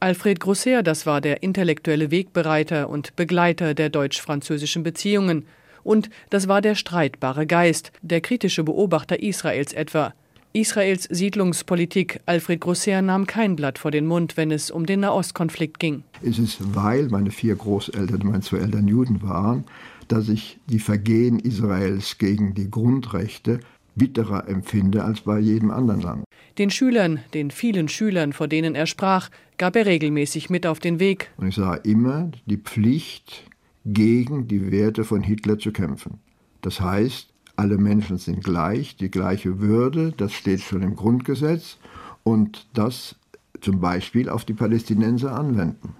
Alfred 0.00 0.40
Grosser, 0.40 0.82
das 0.82 1.04
war 1.04 1.20
der 1.20 1.42
intellektuelle 1.42 2.10
Wegbereiter 2.10 2.88
und 2.88 3.14
Begleiter 3.14 3.74
der 3.74 3.90
deutsch-französischen 3.90 4.82
Beziehungen. 4.82 5.46
Und 5.84 6.08
das 6.30 6.48
war 6.48 6.62
der 6.62 6.76
streitbare 6.76 7.46
Geist, 7.46 7.92
der 8.00 8.22
kritische 8.22 8.64
Beobachter 8.64 9.20
Israels 9.22 9.74
etwa, 9.74 10.14
Israels 10.56 11.04
Siedlungspolitik. 11.04 12.20
Alfred 12.24 12.60
Grosser 12.60 13.02
nahm 13.02 13.26
kein 13.26 13.56
Blatt 13.56 13.78
vor 13.78 13.90
den 13.90 14.06
Mund, 14.06 14.38
wenn 14.38 14.50
es 14.50 14.70
um 14.70 14.86
den 14.86 15.00
Nahostkonflikt 15.00 15.78
ging. 15.78 16.02
Es 16.22 16.38
ist, 16.38 16.74
weil 16.74 17.08
meine 17.08 17.30
vier 17.30 17.54
Großeltern, 17.54 18.22
meine 18.24 18.40
zwei 18.40 18.58
Eltern 18.58 18.88
Juden 18.88 19.22
waren, 19.22 19.64
dass 20.08 20.30
ich 20.30 20.58
die 20.66 20.78
Vergehen 20.78 21.38
Israels 21.38 22.16
gegen 22.16 22.54
die 22.54 22.70
Grundrechte 22.70 23.60
bitterer 23.96 24.48
empfinde 24.48 25.04
als 25.04 25.20
bei 25.20 25.38
jedem 25.38 25.70
anderen 25.70 26.00
Land. 26.00 26.24
Den 26.56 26.70
Schülern, 26.70 27.20
den 27.34 27.50
vielen 27.50 27.88
Schülern, 27.88 28.32
vor 28.32 28.48
denen 28.48 28.74
er 28.74 28.86
sprach, 28.86 29.28
gab 29.58 29.76
er 29.76 29.84
regelmäßig 29.84 30.48
mit 30.48 30.66
auf 30.66 30.78
den 30.78 31.00
Weg. 31.00 31.30
Und 31.36 31.48
ich 31.48 31.54
sah 31.56 31.74
immer 31.74 32.30
die 32.46 32.58
Pflicht, 32.58 33.44
gegen 33.84 34.48
die 34.48 34.72
Werte 34.72 35.04
von 35.04 35.22
Hitler 35.22 35.58
zu 35.58 35.70
kämpfen. 35.70 36.18
Das 36.60 36.80
heißt, 36.80 37.28
alle 37.56 37.78
Menschen 37.78 38.18
sind 38.18 38.44
gleich, 38.44 38.96
die 38.96 39.10
gleiche 39.10 39.60
Würde, 39.60 40.12
das 40.16 40.32
steht 40.32 40.60
schon 40.60 40.82
im 40.82 40.96
Grundgesetz 40.96 41.78
und 42.22 42.66
das 42.74 43.16
zum 43.60 43.80
Beispiel 43.80 44.28
auf 44.28 44.44
die 44.44 44.54
Palästinenser 44.54 45.32
anwenden. 45.32 45.94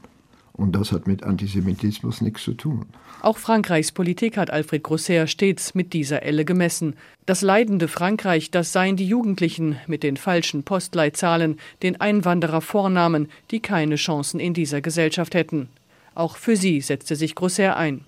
Und 0.53 0.73
das 0.73 0.91
hat 0.91 1.07
mit 1.07 1.23
Antisemitismus 1.23 2.23
nichts 2.23 2.43
zu 2.43 2.55
tun. 2.55 2.87
Auch 3.21 3.37
Frankreichs 3.37 3.93
Politik 3.93 4.39
hat 4.39 4.51
Alfred 4.51 4.83
Grosser 4.83 5.27
stets 5.27 5.75
mit 5.75 5.93
dieser 5.93 6.23
Elle 6.23 6.47
gemessen. 6.47 6.95
Das 7.27 7.43
leidende 7.43 7.89
Frankreich, 7.89 8.51
das 8.51 8.73
seien 8.73 8.97
die 8.97 9.07
Jugendlichen 9.07 9.77
mit 9.87 10.03
den 10.03 10.17
falschen 10.17 10.63
Postleitzahlen, 10.63 11.59
den 11.83 12.01
Einwanderervornamen, 12.01 13.29
die 13.51 13.61
keine 13.61 13.97
Chancen 13.97 14.41
in 14.41 14.55
dieser 14.55 14.81
Gesellschaft 14.81 15.35
hätten. 15.35 15.69
Auch 16.15 16.37
für 16.37 16.57
sie 16.57 16.81
setzte 16.81 17.17
sich 17.17 17.35
Grosser 17.35 17.77
ein. 17.77 18.05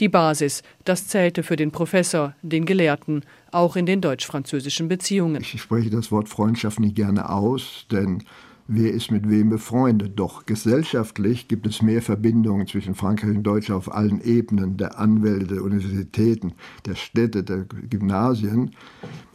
Die 0.00 0.08
Basis, 0.08 0.62
das 0.84 1.08
zählte 1.08 1.42
für 1.42 1.56
den 1.56 1.72
Professor, 1.72 2.34
den 2.42 2.66
Gelehrten, 2.66 3.22
auch 3.50 3.74
in 3.74 3.84
den 3.84 4.00
deutsch-französischen 4.00 4.86
Beziehungen. 4.86 5.42
Ich 5.42 5.60
spreche 5.60 5.90
das 5.90 6.12
Wort 6.12 6.28
Freundschaft 6.28 6.78
nicht 6.78 6.94
gerne 6.94 7.30
aus, 7.30 7.86
denn 7.90 8.22
wer 8.68 8.92
ist 8.92 9.10
mit 9.10 9.28
wem 9.28 9.50
befreundet. 9.50 10.12
Doch 10.16 10.46
gesellschaftlich 10.46 11.48
gibt 11.48 11.66
es 11.66 11.82
mehr 11.82 12.00
Verbindungen 12.00 12.68
zwischen 12.68 12.94
Frankreich 12.94 13.30
und 13.30 13.42
Deutschland 13.42 13.78
auf 13.78 13.92
allen 13.92 14.20
Ebenen 14.20 14.76
der 14.76 15.00
Anwälte, 15.00 15.54
der 15.54 15.64
Universitäten, 15.64 16.52
der 16.86 16.94
Städte, 16.94 17.42
der 17.42 17.64
Gymnasien, 17.90 18.70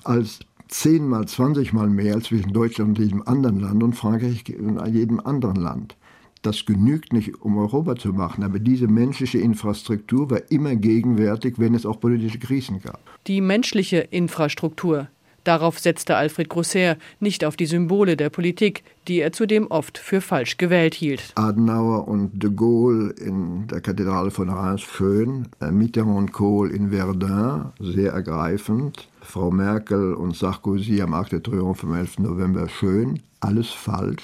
als 0.06 0.40
zehnmal, 0.70 1.28
zwanzigmal 1.28 1.90
mehr 1.90 2.16
als 2.16 2.26
zwischen 2.26 2.54
Deutschland 2.54 2.98
und 2.98 3.04
jedem 3.04 3.22
anderen 3.24 3.60
Land 3.60 3.84
und 3.84 3.94
Frankreich 3.94 4.46
und 4.58 4.86
jedem 4.88 5.20
anderen 5.20 5.58
Land. 5.58 5.98
Das 6.44 6.66
genügt 6.66 7.14
nicht, 7.14 7.42
um 7.42 7.58
Europa 7.58 7.96
zu 7.96 8.10
machen, 8.10 8.44
aber 8.44 8.60
diese 8.60 8.88
menschliche 8.88 9.40
Infrastruktur 9.40 10.30
war 10.30 10.52
immer 10.52 10.76
gegenwärtig, 10.76 11.56
wenn 11.58 11.74
es 11.74 11.86
auch 11.86 12.00
politische 12.00 12.38
Krisen 12.38 12.82
gab. 12.82 13.00
Die 13.28 13.42
menschliche 13.42 14.00
Infrastruktur, 14.00 15.08
Darauf 15.44 15.78
setzte 15.78 16.16
Alfred 16.16 16.48
Grosser, 16.48 16.96
nicht 17.20 17.44
auf 17.44 17.58
die 17.58 17.66
Symbole 17.66 18.16
der 18.16 18.30
Politik, 18.30 18.84
die 19.10 19.20
er 19.20 19.34
zudem 19.34 19.68
oft 19.68 19.98
für 19.98 20.22
falsch 20.22 20.58
gewählt 20.58 20.94
hielt. 20.94 21.34
Adenauer 21.36 22.08
und 22.08 22.42
de 22.42 22.50
Gaulle 22.50 23.10
in 23.20 23.68
der 23.68 23.82
Kathedrale 23.82 24.32
von 24.32 24.50
Reims 24.50 24.82
schön, 24.82 25.50
äh, 25.60 25.70
Mitterrand 25.70 26.18
und 26.18 26.32
Kohl 26.32 26.72
in 26.72 26.92
Verdun 26.92 27.74
sehr 27.80 28.14
ergreifend, 28.14 29.10
Frau 29.22 29.52
Merkel 29.52 30.14
und 30.14 30.36
Sarkozy 30.36 31.02
am 31.02 31.14
Arc 31.14 31.30
de 31.30 31.42
Triomphe 31.42 31.88
am 31.88 31.96
11. 31.96 32.20
November 32.20 32.70
schön, 32.70 33.20
alles 33.42 33.70
falsch, 33.70 34.24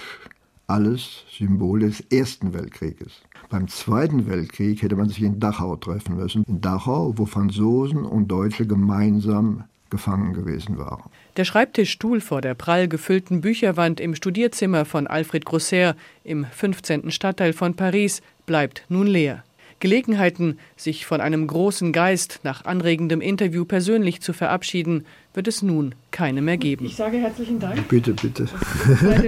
alles 0.69 1.25
Symbole 1.31 1.87
des 1.87 2.01
Ersten 2.11 2.53
Weltkrieges. 2.53 3.21
Beim 3.49 3.67
Zweiten 3.67 4.27
Weltkrieg 4.27 4.81
hätte 4.81 4.95
man 4.95 5.09
sich 5.09 5.21
in 5.23 5.39
Dachau 5.39 5.75
treffen 5.75 6.15
müssen. 6.15 6.43
In 6.43 6.61
Dachau, 6.61 7.13
wo 7.17 7.25
Franzosen 7.25 8.05
und 8.05 8.27
Deutsche 8.27 8.67
gemeinsam 8.67 9.63
gefangen 9.89 10.33
gewesen 10.33 10.77
waren. 10.77 11.09
Der 11.37 11.45
Schreibtischstuhl 11.45 12.21
vor 12.21 12.41
der 12.41 12.53
prall 12.53 12.87
gefüllten 12.87 13.41
Bücherwand 13.41 13.99
im 13.99 14.13
Studierzimmer 14.13 14.85
von 14.85 15.07
Alfred 15.07 15.45
Grosser 15.45 15.95
im 16.23 16.45
15. 16.45 17.09
Stadtteil 17.09 17.53
von 17.53 17.75
Paris 17.75 18.21
bleibt 18.45 18.85
nun 18.89 19.07
leer. 19.07 19.43
Gelegenheiten, 19.79 20.59
sich 20.75 21.05
von 21.05 21.21
einem 21.21 21.47
großen 21.47 21.91
Geist 21.91 22.39
nach 22.43 22.65
anregendem 22.65 23.21
Interview 23.21 23.65
persönlich 23.65 24.21
zu 24.21 24.33
verabschieden, 24.33 25.05
wird 25.33 25.47
es 25.47 25.61
nun 25.61 25.95
keine 26.11 26.41
mehr 26.41 26.57
geben. 26.57 26.85
Ich 26.85 26.95
sage 26.95 27.17
herzlichen 27.17 27.59
Dank. 27.59 27.87
Bitte, 27.87 28.13
bitte. 28.13 28.45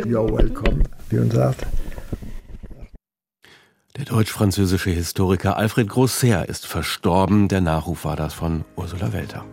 You're 0.06 0.32
welcome, 0.38 0.84
wie 1.10 1.18
man 1.18 1.32
sagt. 1.32 1.66
Der 3.98 4.06
deutsch-französische 4.06 4.90
Historiker 4.90 5.58
Alfred 5.58 5.90
Grosser 5.90 6.48
ist 6.48 6.66
verstorben. 6.66 7.48
Der 7.50 7.62
Nachruf 7.62 8.06
war 8.06 8.16
das 8.16 8.34
von 8.34 8.64
Ursula 8.76 9.12
Welter. 9.14 9.46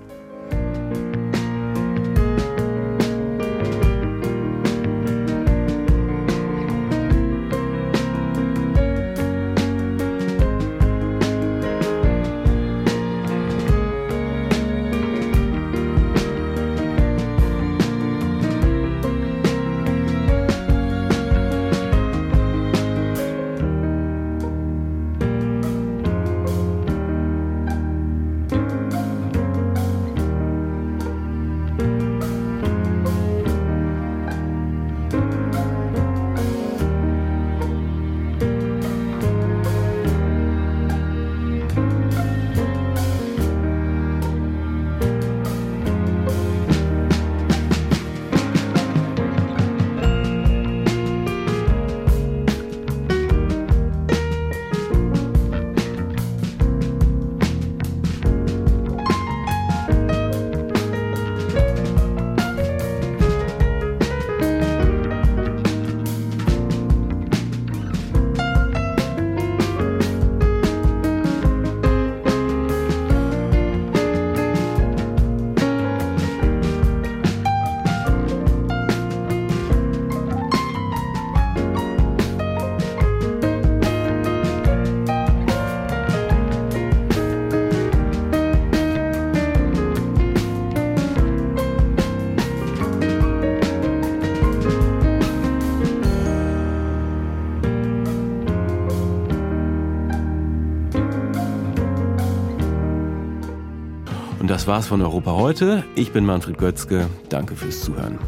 Und 104.49 104.55
das 104.55 104.67
war's 104.67 104.87
von 104.87 105.03
Europa 105.03 105.33
heute. 105.33 105.85
Ich 105.95 106.11
bin 106.13 106.25
Manfred 106.25 106.57
Götzke. 106.57 107.07
Danke 107.29 107.55
fürs 107.55 107.83
Zuhören. 107.83 108.19